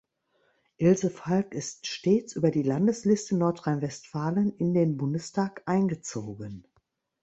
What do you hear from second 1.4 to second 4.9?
ist stets über die Landesliste Nordrhein-Westfalen in